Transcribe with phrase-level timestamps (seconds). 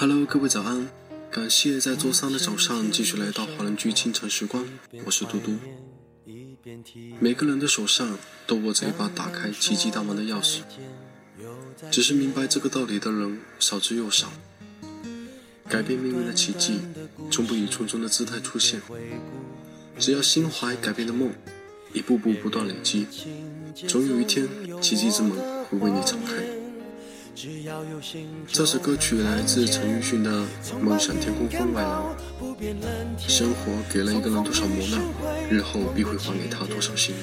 [0.00, 0.88] Hello，各位早安！
[1.28, 4.64] 感谢在周三的早上继续来到华人居清晨时光，
[5.04, 5.56] 我是嘟嘟。
[7.18, 8.16] 每个人的手上
[8.46, 10.60] 都握着一把打开奇迹大门的钥匙，
[11.90, 14.30] 只是明白这个道理的人少之又少。
[15.68, 16.78] 改变命运的奇迹，
[17.28, 18.80] 从不以匆匆的姿态出现。
[19.98, 21.32] 只要心怀改变的梦，
[21.92, 23.04] 一步步不断累积，
[23.88, 24.46] 总有一天，
[24.80, 25.32] 奇迹之门
[25.64, 26.57] 会为你敞开。
[28.52, 30.28] 这首歌曲来自陈奕迅的
[30.82, 32.02] 《梦想天空分外蓝》。
[33.28, 35.00] 生活给了一个人多少磨难，
[35.48, 37.20] 日后必会还给他多少幸运。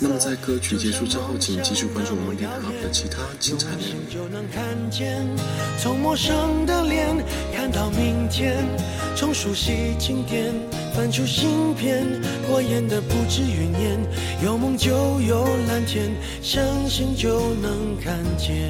[0.00, 3.82] 那么在歌曲结束之后，请继续关注我们电台的其他精彩内
[4.14, 5.36] 容。
[5.76, 7.14] 从陌生的脸
[7.54, 8.64] 看到明天，
[9.14, 10.54] 从熟悉经典
[10.94, 12.06] 翻出新篇，
[12.48, 14.00] 过眼的不止云烟，
[14.42, 18.69] 有梦就有蓝天，相信就能看见。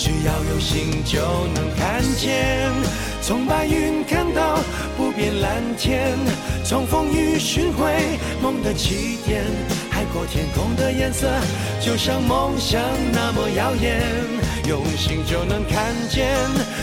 [0.00, 1.20] 只要有心，就
[1.54, 2.72] 能看见。
[3.20, 4.58] 从白云看到
[4.96, 6.16] 不变蓝天，
[6.64, 9.44] 从风雨寻回梦的起点。
[9.90, 11.28] 海阔天空的颜色，
[11.84, 12.80] 就像梦想
[13.12, 14.00] 那么耀眼。
[14.66, 16.34] 用心就能看见，